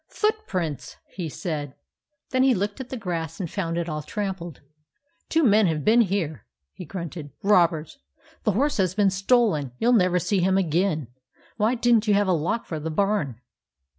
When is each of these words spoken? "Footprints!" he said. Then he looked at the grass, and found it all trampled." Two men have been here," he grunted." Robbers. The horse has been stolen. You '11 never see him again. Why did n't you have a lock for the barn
"Footprints!" 0.23 0.97
he 1.13 1.29
said. 1.29 1.75
Then 2.31 2.41
he 2.41 2.55
looked 2.55 2.81
at 2.81 2.89
the 2.89 2.97
grass, 2.97 3.39
and 3.39 3.47
found 3.47 3.77
it 3.77 3.87
all 3.87 4.01
trampled." 4.01 4.61
Two 5.29 5.43
men 5.43 5.67
have 5.67 5.85
been 5.85 6.01
here," 6.01 6.43
he 6.73 6.85
grunted." 6.85 7.29
Robbers. 7.53 7.99
The 8.43 8.53
horse 8.53 8.77
has 8.77 8.95
been 8.95 9.11
stolen. 9.11 9.73
You 9.77 9.89
'11 9.89 9.97
never 9.99 10.17
see 10.17 10.39
him 10.39 10.57
again. 10.57 11.09
Why 11.57 11.75
did 11.75 11.97
n't 11.97 12.07
you 12.07 12.15
have 12.15 12.27
a 12.27 12.31
lock 12.33 12.65
for 12.65 12.79
the 12.79 12.89
barn 12.89 13.41